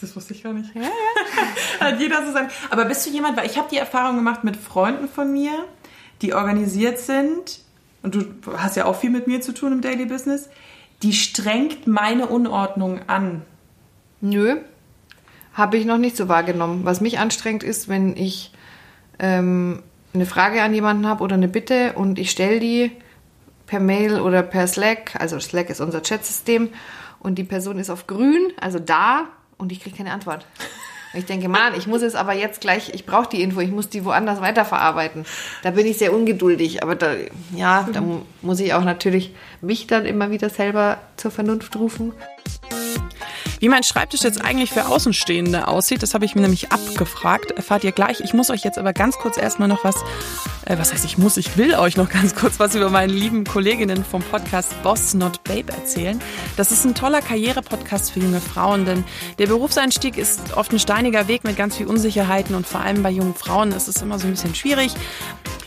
das 0.00 0.14
wusste 0.14 0.34
ich 0.34 0.42
gar 0.42 0.52
nicht. 0.52 0.74
Ja, 0.74 0.82
ja. 0.82 1.80
Hat 1.80 2.00
jeder 2.00 2.24
so 2.26 2.32
sein. 2.32 2.48
Aber 2.70 2.84
bist 2.84 3.06
du 3.06 3.10
jemand, 3.10 3.36
weil 3.36 3.46
ich 3.46 3.56
habe 3.56 3.68
die 3.70 3.78
Erfahrung 3.78 4.16
gemacht 4.16 4.44
mit 4.44 4.56
Freunden 4.56 5.08
von 5.08 5.32
mir, 5.32 5.52
die 6.22 6.34
organisiert 6.34 6.98
sind, 6.98 7.60
und 8.02 8.14
du 8.14 8.24
hast 8.56 8.76
ja 8.76 8.84
auch 8.84 8.96
viel 8.96 9.10
mit 9.10 9.26
mir 9.26 9.40
zu 9.40 9.52
tun 9.52 9.72
im 9.72 9.80
Daily 9.80 10.06
Business, 10.06 10.48
die 11.02 11.12
strengt 11.12 11.86
meine 11.86 12.26
Unordnung 12.26 13.00
an. 13.08 13.42
Nö, 14.20 14.56
habe 15.52 15.76
ich 15.76 15.86
noch 15.86 15.98
nicht 15.98 16.16
so 16.16 16.28
wahrgenommen. 16.28 16.84
Was 16.84 17.00
mich 17.00 17.18
anstrengt 17.18 17.62
ist, 17.62 17.88
wenn 17.88 18.16
ich 18.16 18.52
ähm, 19.18 19.82
eine 20.14 20.26
Frage 20.26 20.62
an 20.62 20.74
jemanden 20.74 21.06
habe 21.06 21.22
oder 21.22 21.34
eine 21.34 21.48
Bitte 21.48 21.94
und 21.94 22.18
ich 22.18 22.30
stelle 22.30 22.60
die 22.60 22.92
per 23.66 23.80
Mail 23.80 24.20
oder 24.20 24.42
per 24.42 24.66
Slack, 24.66 25.16
also 25.18 25.40
Slack 25.40 25.70
ist 25.70 25.80
unser 25.80 26.02
Chatsystem, 26.02 26.70
und 27.18 27.36
die 27.36 27.44
Person 27.44 27.78
ist 27.78 27.90
auf 27.90 28.06
grün, 28.06 28.52
also 28.60 28.78
da, 28.78 29.24
und 29.58 29.72
ich 29.72 29.80
kriege 29.80 29.96
keine 29.96 30.12
Antwort. 30.12 30.46
Und 31.12 31.20
ich 31.20 31.26
denke, 31.26 31.48
Mann, 31.48 31.74
ich 31.76 31.86
muss 31.86 32.02
es 32.02 32.14
aber 32.14 32.34
jetzt 32.34 32.60
gleich, 32.60 32.90
ich 32.92 33.06
brauche 33.06 33.28
die 33.28 33.40
Info, 33.42 33.60
ich 33.60 33.70
muss 33.70 33.88
die 33.88 34.04
woanders 34.04 34.40
weiterverarbeiten. 34.40 35.24
Da 35.62 35.70
bin 35.70 35.86
ich 35.86 35.98
sehr 35.98 36.12
ungeduldig, 36.12 36.82
aber 36.82 36.94
da, 36.94 37.14
ja, 37.54 37.88
da 37.92 38.02
muss 38.42 38.60
ich 38.60 38.74
auch 38.74 38.84
natürlich 38.84 39.34
mich 39.60 39.86
dann 39.86 40.04
immer 40.04 40.30
wieder 40.30 40.50
selber 40.50 40.98
zur 41.16 41.30
Vernunft 41.30 41.76
rufen. 41.76 42.12
Wie 43.66 43.68
mein 43.68 43.82
Schreibtisch 43.82 44.22
jetzt 44.22 44.44
eigentlich 44.44 44.70
für 44.70 44.86
Außenstehende 44.86 45.66
aussieht, 45.66 46.00
das 46.00 46.14
habe 46.14 46.24
ich 46.24 46.36
mir 46.36 46.42
nämlich 46.42 46.70
abgefragt. 46.70 47.50
Erfahrt 47.50 47.82
ihr 47.82 47.90
gleich. 47.90 48.20
Ich 48.20 48.32
muss 48.32 48.48
euch 48.48 48.62
jetzt 48.62 48.78
aber 48.78 48.92
ganz 48.92 49.18
kurz 49.18 49.38
erstmal 49.38 49.66
noch 49.66 49.82
was, 49.82 49.96
äh, 50.66 50.78
was 50.78 50.92
heißt 50.92 51.04
ich 51.04 51.18
muss, 51.18 51.36
ich 51.36 51.56
will 51.56 51.74
euch 51.74 51.96
noch 51.96 52.08
ganz 52.08 52.36
kurz 52.36 52.60
was 52.60 52.76
über 52.76 52.90
meine 52.90 53.12
lieben 53.12 53.42
Kolleginnen 53.42 54.04
vom 54.04 54.22
Podcast 54.22 54.80
Boss 54.84 55.14
Not 55.14 55.42
Babe 55.42 55.72
erzählen. 55.72 56.20
Das 56.56 56.70
ist 56.70 56.84
ein 56.84 56.94
toller 56.94 57.20
Karriere-Podcast 57.20 58.12
für 58.12 58.20
junge 58.20 58.40
Frauen, 58.40 58.84
denn 58.84 59.02
der 59.40 59.48
Berufseinstieg 59.48 60.16
ist 60.16 60.56
oft 60.56 60.72
ein 60.72 60.78
steiniger 60.78 61.26
Weg 61.26 61.42
mit 61.42 61.56
ganz 61.56 61.76
viel 61.76 61.88
Unsicherheiten 61.88 62.54
und 62.54 62.68
vor 62.68 62.82
allem 62.82 63.02
bei 63.02 63.10
jungen 63.10 63.34
Frauen 63.34 63.72
ist 63.72 63.88
es 63.88 64.00
immer 64.00 64.20
so 64.20 64.28
ein 64.28 64.30
bisschen 64.30 64.54
schwierig. 64.54 64.92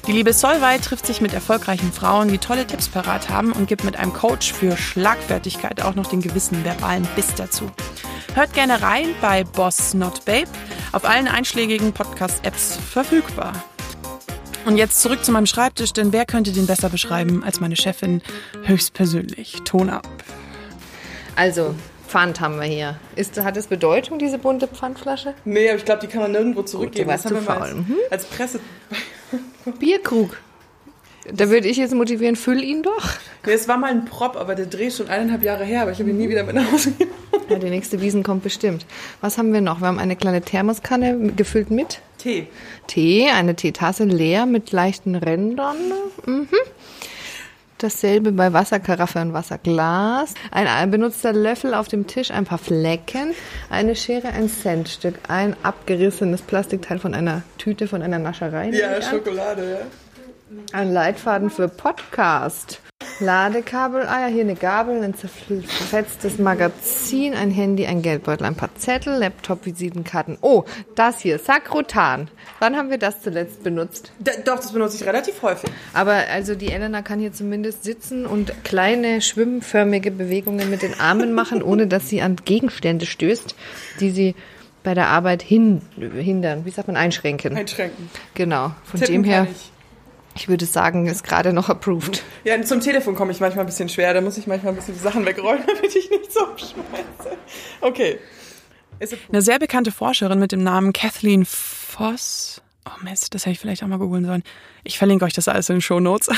Die 0.10 0.16
liebe 0.16 0.34
Solvay 0.34 0.80
trifft 0.80 1.06
sich 1.06 1.22
mit 1.22 1.36
erfolgreichen 1.36 1.94
Frauen, 1.94 2.30
die 2.30 2.40
tolle 2.40 2.66
Tipps 2.66 2.90
parat 2.90 3.30
haben 3.30 3.52
und 3.52 3.68
gibt 3.68 3.84
mit 3.84 3.96
einem 3.96 4.12
Coach 4.12 4.52
für 4.54 4.76
Schlagfertigkeit 4.76 5.84
auch 5.84 5.94
noch 5.94 6.08
den 6.08 6.20
gewissen 6.20 6.66
verbalen 6.66 7.08
Biss 7.16 7.36
dazu. 7.36 7.70
Hört 8.34 8.56
gerne 8.56 8.82
rein 8.82 9.10
bei 9.22 9.44
Boss 9.44 9.94
Not 9.94 10.26
Babe, 10.26 10.50
auf 10.94 11.06
allen 11.06 11.28
einschlägigen 11.28 11.94
Podcast-Apps 11.94 12.78
verfügbar. 12.78 13.54
Und 14.66 14.78
jetzt 14.78 15.00
zurück 15.00 15.24
zu 15.24 15.32
meinem 15.32 15.46
Schreibtisch, 15.46 15.94
denn 15.94 16.12
wer 16.12 16.26
könnte 16.26 16.54
den 16.54 16.66
besser 16.66 16.90
beschreiben 16.90 17.44
als 17.44 17.60
meine 17.60 17.76
Chefin 17.76 18.24
höchstpersönlich? 18.64 19.62
Ton 19.64 19.92
ab. 19.92 20.08
Also, 21.36 21.76
Pfand 22.08 22.42
haben 22.42 22.56
wir 22.56 22.66
hier. 22.66 23.00
Ist, 23.16 23.40
hat 23.40 23.58
es 23.58 23.68
Bedeutung, 23.68 24.18
diese 24.18 24.40
bunte 24.40 24.68
Pfandflasche? 24.68 25.36
Nee, 25.46 25.70
aber 25.70 25.78
ich 25.78 25.86
glaube, 25.86 26.02
die 26.02 26.08
kann 26.08 26.24
man 26.24 26.32
nirgendwo 26.32 26.64
zurückgeben. 26.64 27.12
Gut, 27.12 27.24
du 27.24 27.36
warst 27.36 27.46
zu 27.46 27.54
faul. 27.54 27.76
Mhm. 27.76 27.96
Als 28.10 28.26
Presse. 28.26 28.60
Bierkrug. 29.74 30.38
Da 31.32 31.50
würde 31.50 31.68
ich 31.68 31.78
jetzt 31.78 31.94
motivieren, 31.94 32.36
füll 32.36 32.64
ihn 32.64 32.82
doch. 32.82 33.10
Nee, 33.46 33.54
es 33.54 33.68
war 33.68 33.78
mal 33.78 33.92
ein 33.92 34.06
Prop, 34.06 34.36
aber 34.36 34.56
der 34.56 34.66
Dreh 34.66 34.88
ist 34.88 34.98
schon 34.98 35.10
eineinhalb 35.10 35.44
Jahre 35.44 35.64
her, 35.64 35.84
aber 35.84 35.92
ich 35.92 36.00
habe 36.00 36.10
ihn 36.10 36.18
nie 36.18 36.30
wieder 36.30 36.44
mit 36.44 36.56
nach 36.56 36.72
Hause 36.72 36.92
genommen. 36.92 37.14
Ja, 37.50 37.60
die 37.60 37.70
nächste 37.70 38.02
Wiesen 38.02 38.24
kommt 38.24 38.44
bestimmt. 38.44 38.86
Was 39.22 39.38
haben 39.38 39.54
wir 39.54 39.62
noch? 39.62 39.82
Wir 39.82 39.88
haben 39.88 40.00
eine 40.00 40.16
kleine 40.16 40.42
Thermoskanne 40.42 41.32
gefüllt 41.36 41.72
mit 41.72 42.00
Tee. 42.18 42.48
Tee, 42.88 43.30
eine 43.30 43.56
Teetasse 43.56 44.06
leer 44.06 44.46
mit 44.46 44.72
leichten 44.72 45.16
Rändern. 45.16 45.78
Mhm. 46.26 46.48
Dasselbe 47.80 48.34
bei 48.34 48.52
Wasserkaraffe 48.52 49.20
und 49.20 49.32
Wasserglas. 49.32 50.34
Ein 50.52 50.92
benutzter 50.92 51.32
Löffel 51.32 51.74
auf 51.74 51.88
dem 51.88 52.08
Tisch, 52.08 52.30
ein 52.30 52.44
paar 52.44 52.58
Flecken, 52.58 53.34
eine 53.70 53.96
Schere, 53.96 54.28
ein 54.28 54.50
Centstück, 54.50 55.16
ein 55.30 55.56
abgerissenes 55.64 56.42
Plastikteil 56.42 57.00
von 57.00 57.14
einer 57.14 57.44
Tüte 57.58 57.88
von 57.88 58.02
einer 58.02 58.20
Nascherei. 58.20 58.70
Ja, 58.72 59.02
Schokolade, 59.02 59.72
ja. 59.72 60.78
Ein 60.78 60.92
Leitfaden 60.92 61.50
für 61.50 61.70
Podcast. 61.70 62.82
Ladekabel, 63.20 64.04
ah 64.04 64.22
ja, 64.22 64.28
hier 64.28 64.44
eine 64.44 64.56
Gabel, 64.56 65.04
ein 65.04 65.14
zerfetztes 65.14 66.38
Magazin, 66.38 67.34
ein 67.34 67.52
Handy, 67.52 67.86
ein 67.86 68.02
Geldbeutel, 68.02 68.46
ein 68.46 68.56
paar 68.56 68.74
Zettel, 68.76 69.18
Laptop, 69.18 69.66
Visitenkarten. 69.66 70.38
Oh, 70.42 70.64
das 70.96 71.20
hier, 71.20 71.38
Sakrotan. 71.38 72.30
Wann 72.60 72.78
haben 72.78 72.90
wir 72.90 72.98
das 72.98 73.22
zuletzt 73.22 73.64
benutzt? 73.64 74.12
D 74.20 74.32
doch, 74.46 74.56
das 74.56 74.72
benutze 74.72 74.96
ich 74.96 75.06
relativ 75.06 75.42
häufig. 75.42 75.70
Aber 75.94 76.14
also 76.32 76.56
die 76.56 76.72
Elena 76.72 77.02
kann 77.02 77.20
hier 77.20 77.34
zumindest 77.34 77.84
sitzen 77.84 78.26
und 78.26 78.64
kleine 78.64 79.22
schwimmförmige 79.22 80.12
Bewegungen 80.12 80.70
mit 80.70 80.82
den 80.82 81.00
Armen 81.00 81.34
machen, 81.34 81.62
ohne 81.62 81.88
dass 81.88 82.08
sie 82.08 82.22
an 82.22 82.38
Gegenstände 82.46 83.06
stößt, 83.06 83.56
die 84.00 84.12
sie 84.12 84.36
bei 84.84 84.94
der 84.94 85.08
Arbeit 85.08 85.42
hin, 85.42 85.82
hindern. 85.98 86.64
Wie 86.66 86.72
sagt 86.72 86.88
man? 86.88 86.96
Einschränken. 86.96 87.58
Einschränken. 87.58 88.10
Genau. 88.34 88.72
Von 88.86 89.00
Tippen 89.02 89.14
dem 89.14 89.24
her. 89.26 89.48
Ich. 89.52 89.72
Ich 90.40 90.48
würde 90.48 90.66
sagen, 90.66 91.06
ist 91.06 91.26
gerade 91.26 91.52
noch 91.52 91.68
approved. 91.68 92.24
Ja, 92.46 92.62
zum 92.62 92.80
Telefon 92.80 93.14
komme 93.14 93.34
ich 93.34 93.42
manchmal 93.42 93.66
ein 93.66 93.68
bisschen 93.68 93.90
schwer. 93.90 94.14
Da 94.14 94.22
muss 94.22 94.38
ich 94.38 94.48
manchmal 94.48 94.72
ein 94.72 94.78
bisschen 94.78 94.94
die 94.94 95.02
Sachen 95.02 95.26
wegräumen, 95.26 95.64
damit 95.68 95.94
ich 95.94 96.10
nicht 96.10 96.32
so 96.32 96.40
schmeiße. 96.56 97.38
Okay. 97.82 98.20
Eine 99.28 99.42
sehr 99.42 99.60
bekannte 99.60 99.92
Forscherin 99.92 100.40
mit 100.40 100.54
dem 100.54 100.64
Namen 100.64 100.94
Kathleen 100.94 101.44
Voss. 101.44 102.62
Oh 102.86 103.04
Mist, 103.04 103.36
das 103.36 103.46
hätte 103.46 103.52
ich 103.52 103.60
vielleicht 103.60 103.84
auch 103.84 103.88
mal 103.88 104.00
googeln 104.00 104.24
sollen. 104.24 104.44
Ich 104.86 104.98
verlinke 104.98 105.26
euch 105.26 105.34
das 105.34 105.50
alles 105.50 105.68
in 105.68 105.76
den 105.76 105.82
Show 105.82 106.00
Notes. 106.00 106.30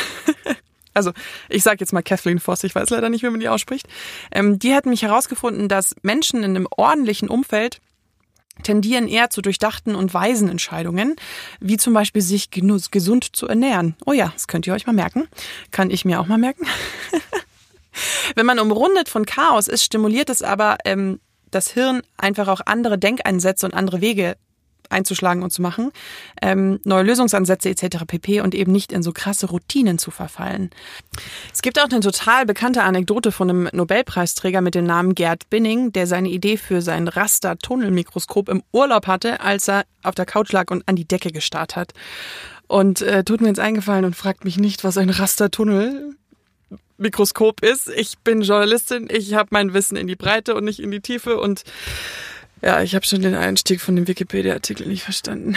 also 0.96 1.12
ich 1.48 1.62
sage 1.62 1.78
jetzt 1.82 1.94
mal 1.94 2.02
Kathleen 2.02 2.40
Voss, 2.40 2.64
ich 2.64 2.74
weiß 2.74 2.90
leider 2.90 3.10
nicht, 3.10 3.22
wie 3.22 3.30
man 3.30 3.40
die 3.40 3.50
ausspricht. 3.50 3.88
Ähm, 4.32 4.58
die 4.58 4.74
hat 4.74 4.88
mich 4.88 5.04
herausgefunden, 5.04 5.70
dass 5.70 5.94
Menschen 6.02 6.40
in 6.40 6.56
einem 6.56 6.68
ordentlichen 6.72 7.30
Umfeld 7.30 7.82
tendieren 8.64 9.08
eher 9.08 9.30
zu 9.30 9.42
durchdachten 9.42 9.96
und 9.96 10.14
weisen 10.14 10.50
Entscheidungen, 10.50 11.16
wie 11.60 11.78
zum 11.78 11.94
Beispiel 11.94 12.22
sich 12.22 12.50
gesund 12.52 13.36
zu 13.36 13.48
ernähren. 13.48 13.96
Oh 14.06 14.14
ja, 14.14 14.32
das 14.34 14.48
könnt 14.48 14.68
ihr 14.68 14.74
euch 14.74 14.86
mal 14.86 14.94
merken. 14.94 15.28
Kann 15.72 15.90
ich 15.90 16.06
mir 16.06 16.20
auch 16.20 16.28
mal 16.28 16.38
merken. 16.38 16.66
Wenn 18.36 18.46
man 18.46 18.60
umrundet 18.60 19.10
von 19.10 19.26
Chaos 19.26 19.68
ist, 19.68 19.84
stimuliert 19.84 20.30
es 20.30 20.42
aber 20.42 20.78
ähm, 20.86 21.20
das 21.50 21.72
Hirn 21.72 22.02
einfach 22.18 22.48
auch 22.48 22.62
andere 22.66 22.98
Denkeinsätze 22.98 23.66
und 23.66 23.74
andere 23.74 24.02
Wege 24.02 24.38
einzuschlagen 24.92 25.44
und 25.44 25.52
zu 25.52 25.62
machen, 25.62 25.92
ähm, 26.42 26.80
neue 26.84 27.04
Lösungsansätze 27.04 27.70
etc. 27.70 28.06
pp. 28.08 28.42
und 28.42 28.56
eben 28.56 28.72
nicht 28.72 28.92
in 28.92 29.04
so 29.04 29.12
krasse 29.12 29.48
Routinen 29.48 29.98
zu 29.98 30.12
verfallen. 30.12 30.70
Es 31.54 31.62
gibt 31.62 31.80
auch 31.80 31.90
eine 31.90 32.00
total 32.00 32.46
bekannte 32.46 32.84
Anekdote 32.84 33.32
von 33.32 33.50
einem 33.50 33.70
Nobelpreisträger 33.72 34.62
mit 34.62 34.76
dem 34.76 34.86
Namen 34.86 35.16
Gerd 35.16 35.50
Binning, 35.50 35.92
der 35.92 36.08
seine 36.08 36.30
Idee 36.30 36.58
für 36.58 36.82
sein 36.82 37.08
Raster-Tunnelmikroskop 37.08 38.50
im 38.50 38.64
Urlaub 38.72 39.08
hatte, 39.08 39.42
als 39.42 39.68
er 39.68 39.86
auf 40.04 40.16
der 40.16 40.26
Couch 40.26 40.52
lag 40.52 40.72
und 40.72 40.88
an 40.88 40.96
die 40.96 41.08
Decke 41.08 41.32
gestarrt 41.32 41.76
hat. 41.76 41.94
Und 42.68 43.02
äh, 43.02 43.24
tut 43.24 43.42
mir 43.42 43.48
jetzt 43.48 43.60
eingefallen 43.60 44.06
und 44.06 44.16
fragt 44.16 44.46
mich 44.46 44.58
nicht, 44.58 44.84
was 44.84 44.98
ein 44.98 45.10
Rastertunnel 45.10 46.16
Mikroskop 47.02 47.66
ist. 47.66 47.90
Ich 47.90 48.20
bin 48.20 48.42
Journalistin, 48.42 49.10
ich 49.12 49.34
habe 49.34 49.50
mein 49.52 49.74
Wissen 49.74 49.98
in 49.98 50.08
die 50.08 50.16
Breite 50.16 50.56
und 50.56 50.64
nicht 50.64 50.80
in 50.80 50.92
die 50.92 51.02
Tiefe 51.02 51.38
und 51.38 51.64
ja, 52.62 52.82
ich 52.82 52.96
habe 52.96 53.06
schon 53.06 53.22
den 53.22 53.36
Einstieg 53.36 53.82
von 53.82 53.96
dem 53.96 54.08
Wikipedia-Artikel 54.08 54.88
nicht 54.88 55.04
verstanden. 55.04 55.56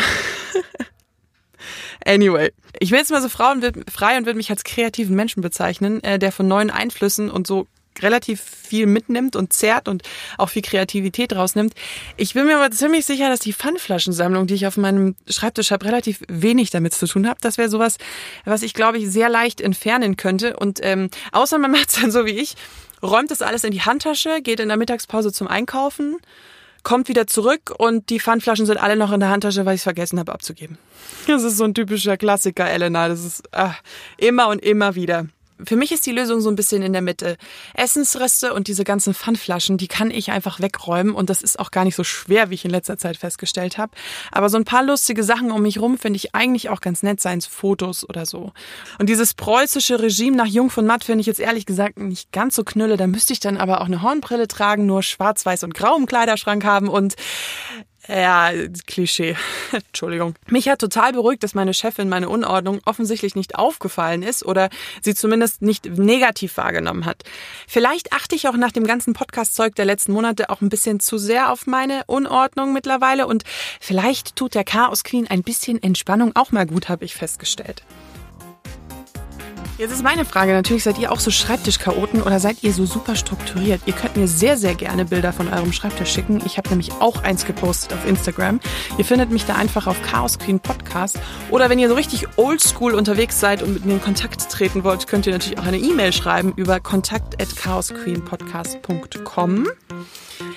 anyway, 2.05 2.53
ich 2.79 2.91
bin 2.91 2.99
jetzt 2.99 3.11
mal 3.11 3.23
so 3.23 3.29
frei 3.29 3.53
und 3.53 3.63
würde 3.63 4.35
mich 4.35 4.51
als 4.51 4.65
kreativen 4.65 5.15
Menschen 5.15 5.43
bezeichnen, 5.43 6.03
äh, 6.03 6.19
der 6.19 6.33
von 6.33 6.49
neuen 6.49 6.71
Einflüssen 6.71 7.31
und 7.31 7.47
so 7.47 7.67
relativ 8.03 8.41
viel 8.41 8.87
mitnimmt 8.87 9.37
und 9.37 9.53
zerrt 9.53 9.89
und 9.89 10.03
auch 10.39 10.49
viel 10.49 10.63
Kreativität 10.63 11.35
rausnimmt. 11.35 11.75
Ich 12.17 12.35
bin 12.35 12.47
mir 12.47 12.57
aber 12.57 12.71
ziemlich 12.71 13.07
sicher, 13.07 13.29
dass 13.29 13.41
die 13.41 13.53
Pfandflaschensammlung, 13.53 14.47
die 14.47 14.55
ich 14.55 14.67
auf 14.67 14.77
meinem 14.77 15.15
Schreibtisch 15.29 15.71
habe, 15.71 15.85
relativ 15.87 16.23
wenig 16.29 16.71
damit 16.71 16.95
zu 16.95 17.07
tun 17.07 17.29
hat. 17.29 17.39
Das 17.43 17.59
wäre 17.59 17.69
sowas, 17.69 17.99
was 18.45 18.63
ich, 18.63 18.75
glaube 18.75 18.99
ich, 18.99 19.09
sehr 19.09 19.29
leicht 19.29 19.61
entfernen 19.61 20.17
könnte. 20.17 20.57
Und 20.57 20.81
ähm, 20.83 21.11
außer 21.33 21.59
man 21.59 21.71
macht 21.73 21.91
es 21.91 22.01
dann 22.01 22.11
so 22.11 22.27
wie 22.27 22.31
ich, 22.31 22.55
räumt 23.03 23.31
das 23.31 23.43
alles 23.43 23.65
in 23.65 23.71
die 23.71 23.83
Handtasche, 23.83 24.41
geht 24.43 24.61
in 24.61 24.69
der 24.69 24.77
Mittagspause 24.77 25.33
zum 25.33 25.47
Einkaufen 25.47 26.17
kommt 26.85 27.09
wieder 27.09 27.27
zurück 27.27 27.75
und 27.77 28.11
die 28.11 28.21
Pfandflaschen 28.21 28.67
sind 28.67 28.77
alle 28.77 28.97
noch 28.97 29.11
in 29.11 29.21
der 29.21 29.31
Handtasche, 29.31 29.67
weil 29.67 29.75
ich 29.75 29.81
es 29.81 29.85
vergessen 29.85 30.19
habe 30.19 30.33
abzugeben. 30.33 30.79
Das 31.27 31.43
ist 31.43 31.57
so 31.57 31.65
ein 31.65 31.75
typischer 31.75 32.17
Klassiker, 32.17 32.71
Elena. 32.71 33.09
Das 33.09 33.25
ist 33.25 33.43
ach, 33.51 33.81
immer 34.19 34.49
und 34.49 34.63
immer 34.63 34.95
wieder. 34.95 35.27
Für 35.63 35.77
mich 35.77 35.93
ist 35.93 36.05
die 36.07 36.13
Lösung 36.13 36.41
so 36.41 36.51
ein 36.51 36.57
bisschen 36.57 36.83
in 36.83 36.93
der 36.93 37.03
Mitte. 37.03 37.37
Essensreste 37.75 38.53
und 38.53 38.67
diese 38.67 38.83
ganzen 38.83 39.15
Pfandflaschen, 39.15 39.79
die 39.79 39.87
kann 39.87 40.11
ich 40.11 40.33
einfach 40.33 40.61
wegräumen 40.61 41.15
und 41.15 41.31
das 41.31 41.43
ist 41.43 41.61
auch 41.61 41.71
gar 41.71 41.85
nicht 41.85 41.95
so 41.95 42.03
schwer, 42.03 42.51
wie 42.51 42.55
ich 42.55 42.65
in 42.65 42.73
letzter 42.73 42.99
Zeit 42.99 43.17
festgestellt 43.17 43.79
habe. 43.79 43.93
Aber 44.33 44.49
so 44.49 44.57
ein 44.57 44.65
paar 44.65 44.83
lustige 44.83 45.23
Sachen 45.23 45.53
um 45.53 45.63
mich 45.63 45.79
rum 45.79 45.97
finde 45.97 46.17
ich 46.17 46.35
eigentlich 46.35 46.71
auch 46.71 46.81
ganz 46.81 47.05
nett, 47.05 47.21
seien 47.21 47.39
es 47.39 47.47
Fotos 47.47 48.09
oder 48.09 48.27
so. 48.27 48.53
Und 48.99 49.09
dieses 49.09 49.35
preußische 49.35 50.01
Regime 50.01 50.37
nach 50.37 50.47
Jung 50.47 50.71
von 50.71 50.87
Matt 50.87 51.05
finde 51.05 51.21
ich 51.21 51.27
jetzt 51.27 51.41
ehrlich 51.41 51.67
gesagt 51.67 51.99
nicht 51.99 52.33
ganz 52.33 52.57
so 52.57 52.65
knülle. 52.65 52.97
Da 52.97 53.07
müsste 53.07 53.33
ich 53.33 53.41
dann 53.41 53.57
aber 53.57 53.81
auch 53.81 53.87
eine 53.87 54.03
Hornbrille 54.03 54.49
tragen, 54.49 54.87
nur 54.87 55.03
schwarz-weiß 55.03 55.63
und 55.63 55.75
grau 55.75 55.97
im 55.97 56.07
Kleiderschrank 56.07 56.65
haben 56.65 56.89
und 56.89 57.15
ja, 58.09 58.51
Klischee. 58.87 59.37
Entschuldigung. 59.73 60.35
Mich 60.49 60.69
hat 60.69 60.81
total 60.81 61.13
beruhigt, 61.13 61.43
dass 61.43 61.55
meine 61.55 61.75
Chefin 61.75 62.09
meine 62.09 62.29
Unordnung 62.29 62.81
offensichtlich 62.85 63.35
nicht 63.35 63.57
aufgefallen 63.57 64.23
ist 64.23 64.45
oder 64.45 64.69
sie 65.03 65.15
zumindest 65.15 65.63
nicht 65.63 65.87
negativ 65.87 66.57
wahrgenommen 66.57 67.07
hat. 67.07 67.23
Vielleicht 67.67 68.13
achte 68.13 68.35
ich 68.35 68.49
auch 68.49 68.57
nach 68.57 68.73
dem 68.73 68.87
ganzen 68.87 69.15
Podcast-Zeug 69.15 69.75
der 69.75 69.85
letzten 69.85 70.13
Monate 70.13 70.51
auch 70.51 70.61
ein 70.61 70.69
bisschen 70.69 71.01
zu 71.01 71.19
sehr 71.19 71.51
auf 71.51 71.67
meine 71.67 72.03
Unordnung 72.07 72.73
mittlerweile 72.73 73.27
und 73.27 73.45
vielleicht 73.81 74.37
tut 74.37 74.55
der 74.55 74.65
Chaos 74.65 75.05
Queen 75.05 75.27
ein 75.29 75.43
bisschen 75.43 75.83
Entspannung 75.83 76.33
auch 76.35 76.53
mal 76.53 76.67
gut, 76.67 76.89
habe 76.89 77.05
ich 77.05 77.15
festgestellt. 77.15 77.83
Jetzt 79.77 79.91
ist 79.91 80.05
meine 80.05 80.25
Frage 80.25 80.53
natürlich, 80.53 80.85
seid 80.85 80.99
ihr 80.99 81.11
auch 81.11 81.19
so 81.19 81.33
Schreibtischchaoten 81.33 82.23
oder 82.23 82.39
seid 82.39 82.63
ihr 82.63 82.73
so 82.73 82.87
super 82.87 83.17
strukturiert? 83.17 83.81
Ihr 83.87 83.93
könnt 83.93 84.17
mir 84.17 84.29
sehr, 84.29 84.57
sehr 84.57 84.77
gerne 84.77 85.05
Bilder 85.05 85.33
von 85.33 85.53
eurem 85.53 85.73
Schreibtisch 85.73 86.13
schicken. 86.13 86.41
Ich 86.47 86.59
habe 86.59 86.69
nämlich 86.69 86.93
auch 87.01 87.25
eins 87.25 87.45
gepostet 87.45 87.93
auf 87.93 88.07
Instagram. 88.07 88.61
Ihr 88.99 89.05
findet 89.05 89.31
mich 89.31 89.47
da 89.47 89.57
einfach 89.57 89.89
auf 89.89 90.01
Chaos 90.03 90.39
Queen 90.39 90.61
Podcast. 90.61 91.19
Oder 91.51 91.71
wenn 91.71 91.81
ihr 91.81 91.89
so 91.89 91.97
richtig 91.97 92.29
oldschool 92.37 92.95
unterwegs 92.95 93.41
seid 93.41 93.65
und 93.65 93.75
mit 93.75 93.85
mir 93.85 93.95
in 93.95 94.01
Kontakt 94.01 94.49
treten 94.49 94.85
wollt, 94.85 95.09
könnt 95.09 95.27
ihr 95.27 95.33
natürlich 95.33 95.59
auch 95.59 95.67
eine 95.67 95.79
E-Mail 95.79 96.13
schreiben 96.13 96.53
über 96.55 96.79
kontakt 96.79 97.43
at 97.43 97.57
chaosqueenpodcast.com. 97.57 99.67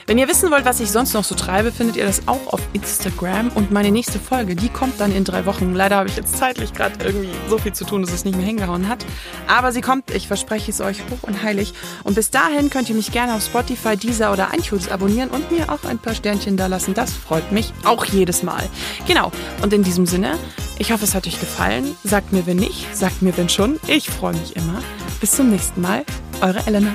Wenn 0.08 0.18
ihr 0.18 0.30
wissen 0.30 0.50
wollt, 0.52 0.64
was 0.64 0.80
ich 0.80 0.90
sonst 0.90 1.14
noch 1.14 1.26
so 1.26 1.36
treibe, 1.36 1.70
findet 1.70 1.98
ihr 1.98 2.06
das 2.06 2.30
auch 2.30 2.54
auf 2.54 2.62
Instagram. 2.72 3.50
Und 3.50 3.72
meine 3.72 3.92
nächste 3.92 4.20
Folge, 4.20 4.56
die 4.56 4.70
kommt 4.70 5.02
dann 5.02 5.14
in 5.14 5.26
drei 5.26 5.46
Wochen. 5.46 5.74
Leider 5.74 5.98
habe 5.98 6.08
ich 6.08 6.16
jetzt 6.16 6.38
zeitlich 6.38 6.72
gerade 6.74 7.04
irgendwie 7.04 7.30
so 7.50 7.58
viel 7.58 7.74
zu 7.74 7.84
tun, 7.84 8.04
dass 8.04 8.14
es 8.14 8.24
nicht 8.24 8.38
mehr 8.38 8.46
hingehauen 8.46 8.88
hat. 8.88 9.06
Aber 9.48 9.74
sie 9.74 9.82
kommt, 9.82 10.10
ich 10.12 10.28
verspreche 10.28 10.72
es 10.72 10.80
euch 10.80 11.02
hoch 11.12 11.28
und 11.28 11.44
heilig. 11.44 11.74
Und 12.06 12.16
bis 12.16 12.32
dahin 12.32 12.70
könnt 12.70 12.88
ihr 12.88 12.96
mich 12.96 13.12
gerne 13.12 13.34
auf 13.34 13.44
Spotify, 13.44 13.98
Deezer 13.98 14.32
oder 14.32 14.52
iTunes 14.58 14.90
abonnieren 14.90 15.30
und 15.30 15.52
mir 15.52 15.70
auch 15.70 15.84
ein 15.84 16.00
paar 16.00 16.16
Sternchen 16.16 16.56
da 16.56 16.68
lassen. 16.68 16.94
Das 16.94 17.12
freut 17.12 17.52
mich 17.52 17.74
auch 17.84 18.06
jedes 18.06 18.44
Mal. 18.44 18.64
Genau. 19.08 19.34
Und 19.62 19.74
in 19.74 19.84
diesem 19.84 20.06
Sinne, 20.06 20.40
ich 20.80 20.94
hoffe, 20.94 21.04
es 21.04 21.16
hat 21.16 21.28
euch 21.28 21.38
gefallen. 21.38 21.98
Sagt 22.06 22.32
mir, 22.32 22.46
wenn 22.46 22.58
nicht, 22.58 22.96
sagt 22.96 23.22
mir, 23.22 23.36
wenn 23.36 23.50
schon. 23.50 23.78
Ich 23.88 24.10
freue 24.10 24.36
mich 24.36 24.56
immer. 24.56 24.82
Bis 25.20 25.32
zum 25.32 25.50
nächsten 25.50 25.82
Mal. 25.82 26.06
Eure 26.40 26.66
Elena. 26.66 26.94